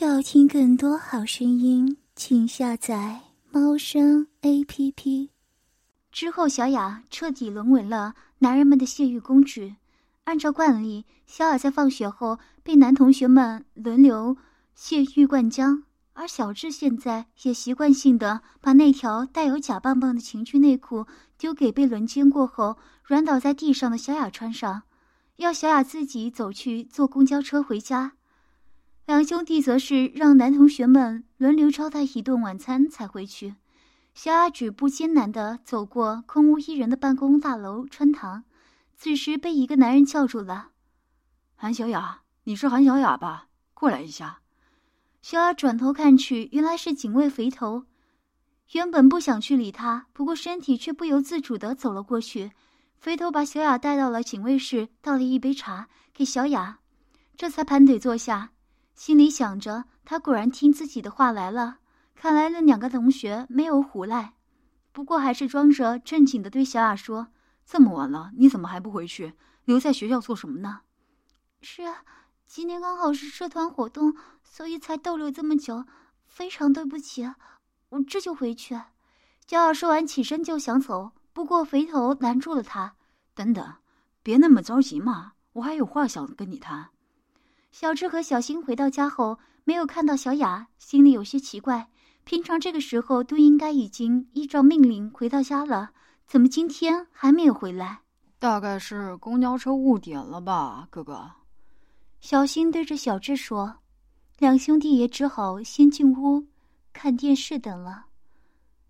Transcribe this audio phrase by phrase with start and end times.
[0.00, 5.30] 要听更多好声音，请下载猫声 A P P。
[6.12, 9.74] 之后，小雅彻底沦为了男人们的泄欲工具。
[10.22, 14.36] 按照惯例，小雅在放学后被男同学们轮流
[14.72, 21.06] 泄欲灌浆，而小智现在也习惯性的把那条带有假棒棒的情趣内裤
[21.36, 24.84] 丢给被轮奸过后软倒在地上的小雅穿上，
[25.38, 28.12] 要小雅自己走去坐公交车回家。
[29.08, 33.54] 两兄弟则是让男同学们轮流招待一顿晚餐才回去。
[34.12, 38.44] 小雅举步艰难地走过空无一人的办公大楼穿堂，
[38.98, 40.72] 此时被一个男人叫住了
[41.56, 43.48] ：“韩小雅，你是韩小雅吧？
[43.72, 44.40] 过来一下。”
[45.22, 47.86] 小雅转头看去，原来是警卫肥头。
[48.72, 52.52] 原本不想去理他，不过身体却不由自主地走了过去。
[52.98, 56.80] 肥头把小雅带到了警卫室，倒了一杯茶给小雅，
[57.38, 58.50] 这才盘腿坐下。
[58.98, 61.78] 心里想着，他果然听自己的话来了。
[62.16, 64.34] 看来那两个同学没有胡来，
[64.90, 67.28] 不过还是装着正经的对小雅说
[67.64, 69.34] ：“这么晚了，你怎么还不回去？
[69.64, 70.80] 留在学校做什么呢
[71.62, 72.02] ？”“是啊，
[72.44, 75.84] 今天刚好是社团活动，所以才逗留这么久。
[76.26, 77.32] 非常对不起，
[77.90, 78.74] 我这就回去。”
[79.46, 82.96] 小雅说完起身就想走，不过肥头拦住了他
[83.32, 83.74] ：“等等，
[84.24, 86.90] 别那么着急嘛，我还有话想跟你谈。”
[87.70, 91.88] 小智和小新回到家后，没有看到小雅，心里有些奇怪。
[92.24, 95.90] 平常这个时候都应该已经依照命令回到家了，
[96.26, 98.00] 怎么今天还没有回来？
[98.38, 101.30] 大概是公交车误点了吧，哥哥。
[102.20, 103.76] 小新对着小智说。
[104.38, 106.46] 两兄弟也只好先进屋
[106.92, 108.06] 看电视等了。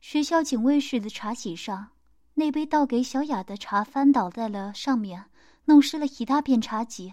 [0.00, 1.88] 学校警卫室的茶几上，
[2.32, 5.26] 那杯倒给小雅的茶翻倒在了上面，
[5.66, 7.12] 弄湿了一大片茶几。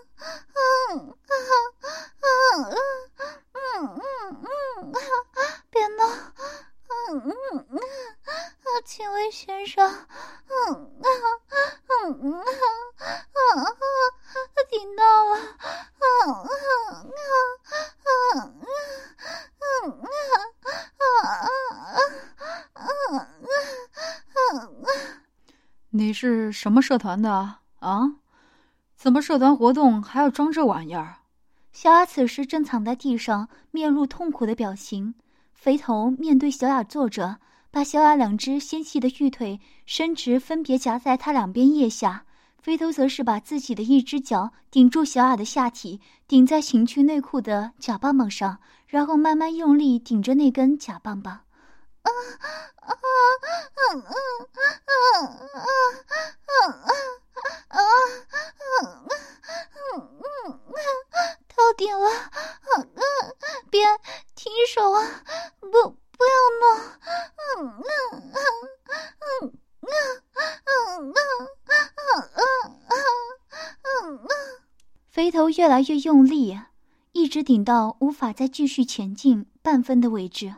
[26.51, 28.15] 什么社团的啊？
[28.95, 31.17] 怎么社团活动还要装这玩意儿？
[31.71, 35.15] 小雅此时正躺在地上，面露痛苦的表情。
[35.53, 37.37] 肥头面对小雅坐着，
[37.71, 42.25] 把小雅两只纤细的玉腿伸直，分别夹在她两边腋下。
[42.59, 51.39] 肥头则是把自己的一只脚顶住小雅的下体，顶在情趣内裤的假棒棒上，然后慢慢用力顶着那根假棒棒。
[52.01, 52.09] 啊
[52.41, 52.49] 啊
[52.81, 52.95] 啊啊
[53.75, 54.15] 啊啊
[54.51, 55.85] 啊啊啊啊
[56.41, 56.75] 啊啊
[57.69, 57.87] 啊啊啊
[58.61, 58.97] 啊
[60.71, 61.25] 啊，
[61.55, 62.29] 到顶了，啊
[62.73, 63.03] 啊，
[63.69, 63.85] 别
[64.35, 65.23] 停手啊，
[65.59, 68.97] 不不要弄，啊啊，啊啊，
[69.81, 69.93] 啊啊，
[70.31, 70.73] 啊啊，
[71.65, 72.41] 啊啊，
[73.81, 74.33] 啊啊，
[75.09, 76.59] 肥头越来越用力，
[77.11, 80.55] 一直顶到无法再继续前进半分的位置。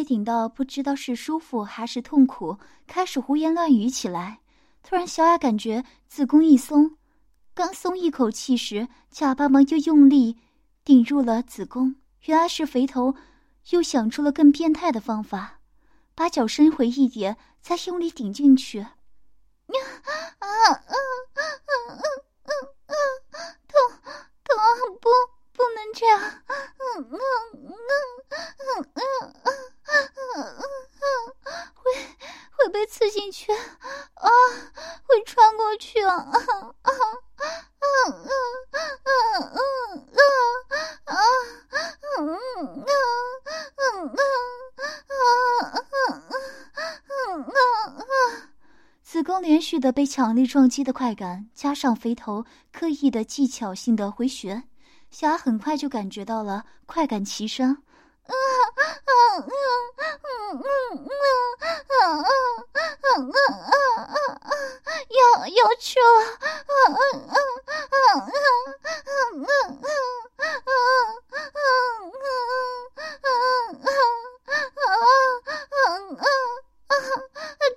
[0.00, 2.56] 被顶到，不知道是舒服还是痛苦，
[2.86, 4.40] 开始胡言乱语起来。
[4.82, 6.96] 突然，小雅感觉子宫一松。
[7.52, 10.38] 刚松一口气时，假棒棒又用力
[10.86, 11.94] 顶入了子宫。
[12.24, 13.14] 原来是肥头
[13.72, 15.60] 又想出了更变态的方法，
[16.14, 18.86] 把脚伸回一点，再用力顶进去。
[49.30, 54.64] 刚连续的被强力撞击的快感，加上肥头刻意的技巧性的回旋，
[55.12, 57.70] 小阿很快就感觉到了快感齐升。
[58.26, 60.66] 啊啊啊啊啊啊
[61.60, 62.34] 啊啊啊啊
[63.06, 63.70] 啊啊！
[63.70, 64.02] 啊
[64.82, 66.06] 啊去了！
[66.40, 67.38] 啊啊啊啊
[67.86, 71.78] 啊啊啊啊啊啊啊啊啊啊
[75.90, 76.34] 啊
[76.88, 77.06] 啊
[77.46, 77.59] 啊！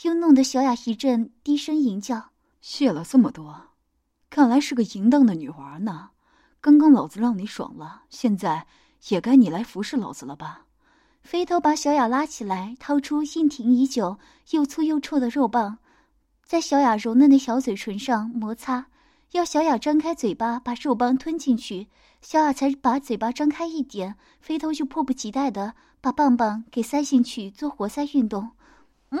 [0.00, 2.30] 又弄得小雅一阵低声吟叫
[2.62, 3.68] ：“谢了这么多，
[4.30, 6.10] 看来是个淫荡的女娃呢。
[6.60, 8.66] 刚刚老子让你爽了，现在
[9.08, 10.66] 也该你来服侍老子了吧？”
[11.22, 14.18] 飞头把小雅拉起来，掏出硬挺已久、
[14.50, 15.78] 又粗又臭的肉棒，
[16.44, 18.86] 在小雅柔嫩的小嘴唇上摩擦。
[19.32, 21.88] 要小雅张开嘴巴把肉棒吞进去，
[22.20, 28.50] 小雅才把嘴巴张开一点，飞头就迫不及待的把棒棒给塞进去做活塞运动。
[29.10, 29.20] 嗯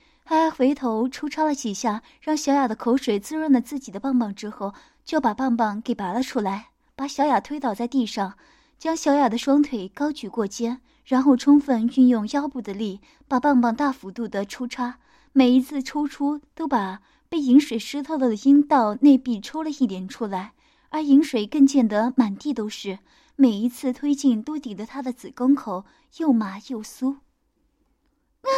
[0.33, 4.73] 他回头抽插了几下，让小雅的口水滋润了自己的棒棒之后，
[5.03, 8.37] 就把棒棒给拔了出来，把小雅推倒在地上，
[8.79, 14.99] 将小雅的双腿高举过肩，然后充分运用腰部的力，把棒棒大幅度的抽插。
[15.33, 20.53] 每一次抽出，都把被饮水湿透了的阴道内壁抽了一点出来。
[20.91, 22.99] 而饮水更溅得满地都是，
[23.35, 25.83] 每一次推进都抵得他的子宫口
[26.19, 27.17] 又麻又酥。
[28.43, 28.49] 啊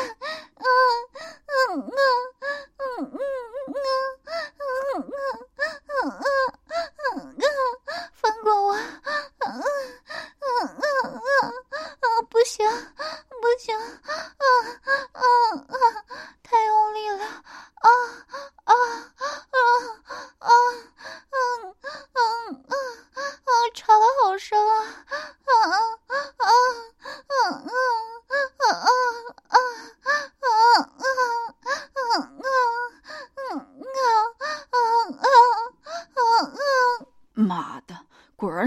[0.54, 0.64] 啊
[1.74, 1.90] 嗯啊，
[2.78, 3.18] 嗯嗯
[3.66, 5.18] 嗯啊，嗯啊，
[5.88, 6.22] 嗯啊，
[7.16, 8.74] 嗯啊，放过我！
[8.74, 8.78] 啊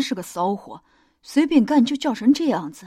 [0.07, 0.81] 是个骚货，
[1.23, 2.87] 随便干就叫成这样子。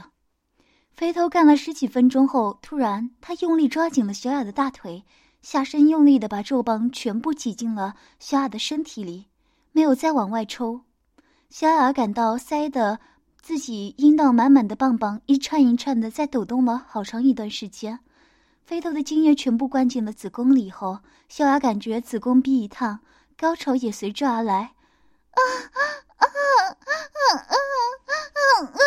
[0.94, 5.04] 肥头干了十几分钟后，突然他用力抓紧了小雅的大腿，
[5.42, 9.26] 下身用力的把肉棒全部挤进了小雅的身体里。
[9.72, 10.80] 没有再往外抽，
[11.50, 12.98] 小雅感到塞的
[13.42, 18.00] 自己阴道满满的棒棒一颤一颤的在抖动了好长一段时间。
[18.64, 23.00] 肥头的精液全部灌进了子宫里后，小雅感觉子宫壁一烫，
[23.36, 24.72] 高潮也随之而来。
[25.30, 25.40] 啊
[25.72, 25.78] 啊
[26.26, 28.78] 啊啊啊啊！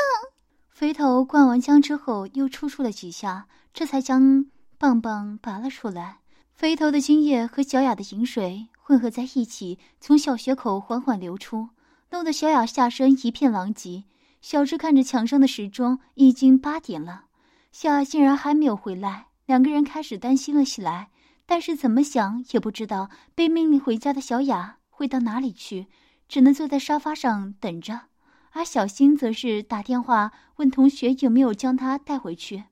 [0.69, 4.45] 飞头灌完浆之后又抽搐了几下，这才将
[4.77, 6.17] 棒棒拔了出来。
[6.53, 8.67] 肥头的精液和小雅的饮水。
[8.85, 11.69] 混合在一起，从小穴口缓缓流出，
[12.09, 14.03] 弄得小雅下身一片狼藉。
[14.41, 17.23] 小智看着墙上的时钟，已经八点了，
[17.71, 21.07] 小雅竟然还没有回来，两个人开始担心了起来。
[21.45, 25.87] 但是怎么想也不知道被命令回家的小雅会到哪里去，
[26.33, 28.07] 只能坐在沙发上等着。
[28.53, 32.63] 而小新则是打电话问同学有没有将他带回去。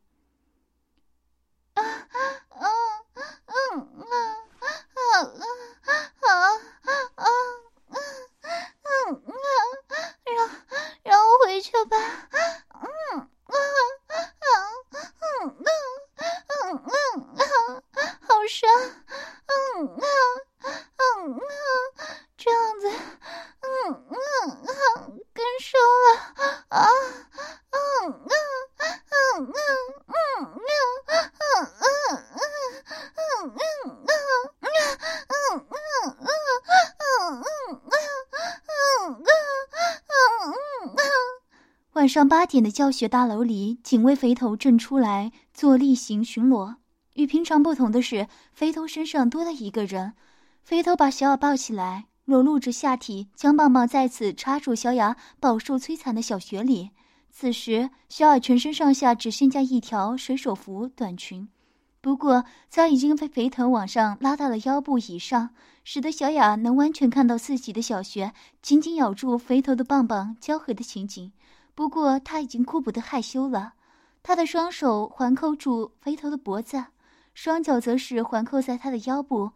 [1.75, 2.40] 啊 啊
[42.01, 46.77] 晚上八点的教学大楼里，警卫肥头正出来做例行巡逻。
[47.13, 50.13] 与平常不同的是，肥头身上多了一个人。
[50.63, 56.89] 肥头把小雅抱起来，裸露着下体，将棒棒再次插入小雅饱受摧残的小穴里。
[57.29, 61.47] 此时，小雅全身上下只剩下一条水手服短裙，
[62.01, 65.51] 不过早已经被肥头往上拉到了腰部以上，
[65.83, 71.31] 使得小雅能完全看到自己的小穴紧紧咬住肥头的棒棒交合的情景。
[71.73, 73.73] 不过他已经顾不得害羞了，
[74.21, 76.83] 他的双手环扣住肥头的脖子，
[77.33, 79.51] 双脚则是环扣在他的腰部。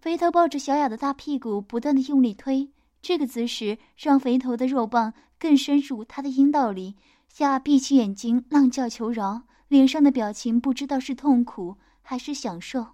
[0.00, 2.70] 肥头抱着小雅的大屁股，不断的用力推，
[3.02, 6.96] 这个姿势让肥头的肉棒更深入他的阴道里，
[7.28, 12.86] 小雅闭起眼睛，浪叫求饶，脸上的表情不知道是痛苦还是享受。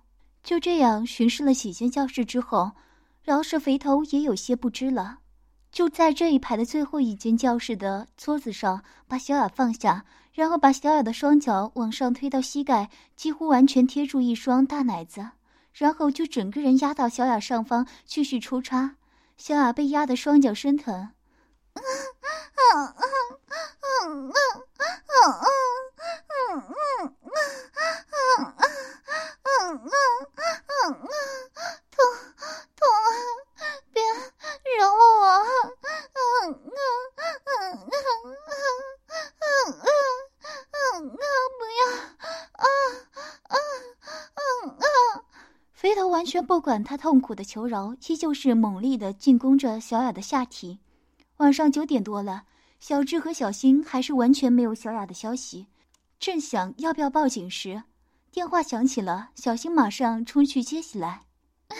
[0.43, 2.73] 就这样巡视了几间教室之后，
[3.23, 5.19] 饶是肥头也有些不知了。
[5.75, 15.31] 就在这一排的最后一间教室的桌子上，把小雅放下，然后把小雅的双脚往上推到膝盖，几乎完全贴住一双大奶子，
[15.73, 18.95] 然后就整个人压到小雅上方继续抽插。
[19.37, 21.09] 小雅被压得双脚生疼。
[45.75, 50.81] 肥头完全不管他痛苦的求饶，依旧是猛烈的进攻着小雅的下体。
[51.39, 52.45] 晚上九点多了，
[52.81, 55.67] 小智和小新还是完全没有小雅的消息。
[56.19, 57.83] 正想要不要报警时，
[58.31, 61.23] 电话响起了，小新马上冲去接起来。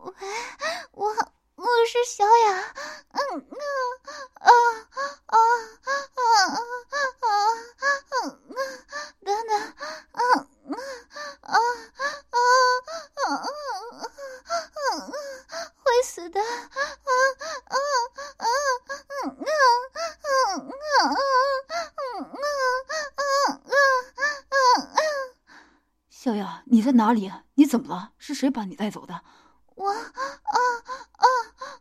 [0.00, 0.12] 喂，
[0.92, 1.06] 我
[1.56, 2.57] 我是小雅。
[27.08, 27.32] 阿里？
[27.54, 28.12] 你怎么了？
[28.18, 29.22] 是谁把你带走的？
[29.76, 30.60] 我啊啊
[31.16, 31.24] 啊啊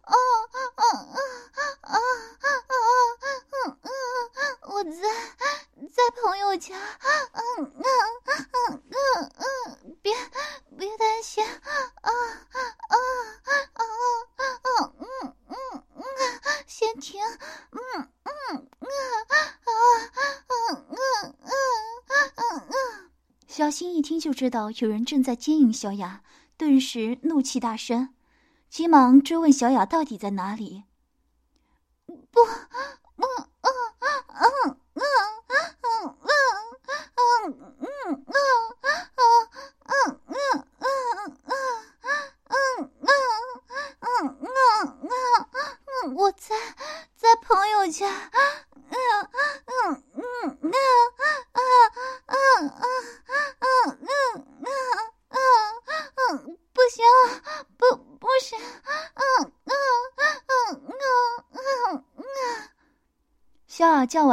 [0.03, 0.15] 啊
[0.73, 0.87] 啊
[1.81, 1.99] 啊！
[4.69, 4.91] 我在
[5.91, 6.77] 在朋友家。
[7.33, 7.83] 嗯嗯
[8.23, 10.15] 嗯嗯嗯，别
[10.77, 11.45] 别担心。
[11.45, 11.51] 啊
[12.01, 12.09] 啊
[12.87, 12.95] 啊
[13.73, 13.83] 啊
[14.63, 15.05] 嗯嗯
[15.49, 15.99] 嗯，
[16.65, 17.21] 先停。
[17.21, 17.79] 嗯
[18.23, 18.31] 嗯
[18.79, 18.87] 嗯
[19.27, 19.69] 啊嗯
[20.87, 21.51] 嗯嗯
[22.35, 23.11] 嗯嗯。
[23.47, 26.21] 小新一听就知道有人正在奸淫小雅。
[26.57, 28.09] 顿时怒气大升，
[28.69, 30.83] 急忙追问小雅到底在哪里。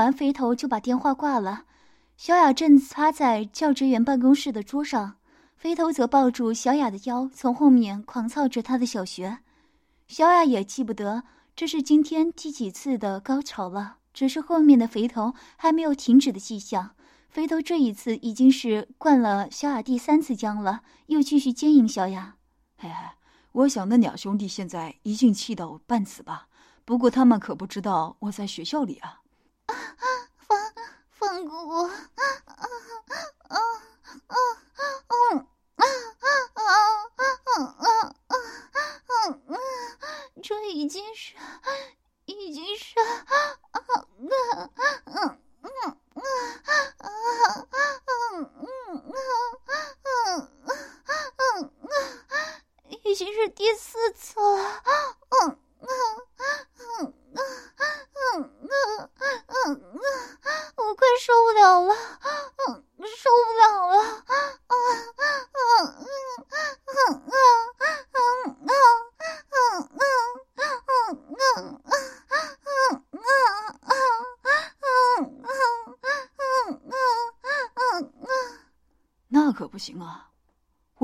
[0.05, 1.65] 完，肥头就把电话挂了。
[2.19, 5.17] 小雅正趴在教职员办公室的桌上，
[5.57, 9.39] 肥头则抱住小雅的腰，从后面狂操着她的小穴。
[10.07, 11.23] 小雅也记不得
[11.57, 16.95] 这是今天第几次的高潮了，只是后面的肥头还没有停止的迹象。
[17.31, 22.37] 肥头这一次已经是灌了小雅第三次浆了，又继续奸淫小雅。
[22.77, 22.95] 嘿嘿，
[23.53, 26.49] 我想那两兄弟现在一定气到半死吧？
[26.85, 29.23] 不过他们可不知道我在学校里啊！
[29.67, 30.59] 放
[31.11, 31.87] 放过我！
[31.87, 31.93] 啊
[32.45, 32.55] 啊
[33.09, 33.15] 啊
[33.49, 33.59] 啊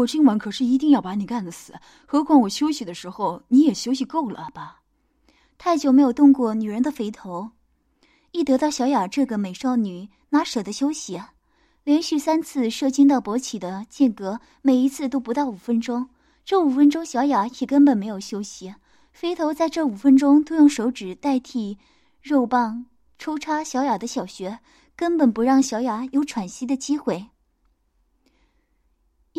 [0.00, 1.74] 我今晚可是一定要把你干的死。
[2.06, 4.80] 何况我休息的时候，你也休息够了吧？
[5.58, 7.50] 太久没有动过女人的肥头，
[8.32, 11.32] 一得到小雅这个美少女，哪舍得休息啊？
[11.84, 16.08] 连续三次射精到勃起的间隔，每一次都不到五分钟。
[16.44, 18.74] 这五分钟，小雅也根本没有休息。
[19.12, 21.78] 肥头在这五分钟都用手指代替
[22.22, 22.86] 肉棒
[23.18, 24.60] 抽插小雅的小穴，
[24.96, 27.26] 根本不让小雅有喘息的机会。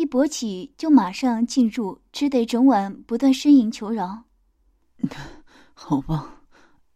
[0.02, 4.24] 一勃起就马上进入，只得整晚不断呻吟求饶。
[5.74, 6.42] 好吧，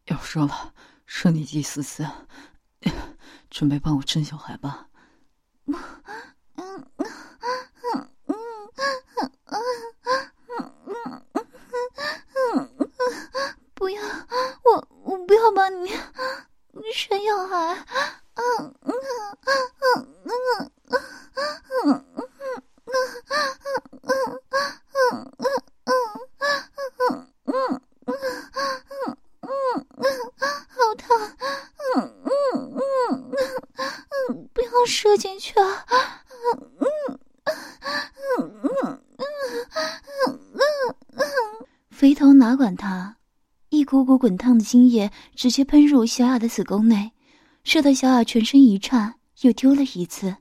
[0.06, 0.74] 要说了，
[1.06, 2.04] 说你第四次，
[3.48, 4.88] 准备帮我生小孩吧。
[43.76, 47.12] 一股股滚烫的精液直接喷入小雅的子宫内。
[47.62, 50.34] 射得小雅全身一颤，又丢了一次。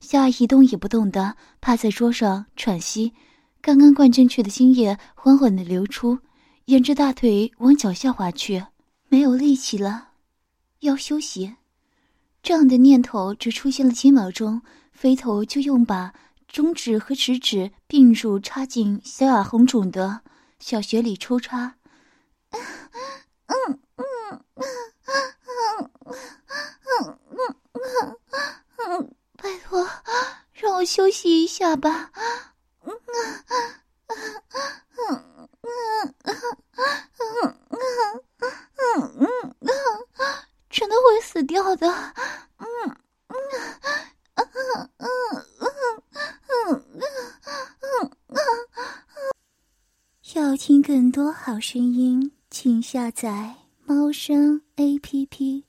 [0.00, 3.12] 小雅一动也不动的趴在桌上喘息，
[3.60, 6.18] 刚刚灌进去的精液缓缓的流出，
[6.64, 8.64] 沿着大腿往脚下滑去，
[9.08, 10.10] 没有力气了，
[10.80, 11.56] 要休息。
[12.42, 16.14] 这样的念头只出现了几秒钟，飞头就用把
[16.46, 20.20] 中指和食指并入插进小雅红肿的
[20.60, 21.74] 小穴里抽插。
[22.50, 22.58] 嗯
[23.46, 28.18] 嗯嗯嗯嗯嗯嗯
[28.78, 29.88] 嗯，拜托，
[30.52, 32.10] 让我休息一下吧。
[32.84, 33.44] 嗯嗯
[35.62, 35.74] 嗯
[36.22, 36.34] 嗯
[37.18, 37.82] 嗯嗯
[38.76, 39.68] 嗯嗯嗯，
[40.70, 41.86] 真的会死掉的。
[41.88, 42.66] 嗯
[43.28, 43.36] 嗯
[44.34, 45.08] 嗯嗯嗯
[45.58, 45.76] 嗯
[46.68, 48.40] 嗯嗯。
[50.34, 53.54] 要听更多好声音，请下载
[53.86, 55.67] 猫声 A P P。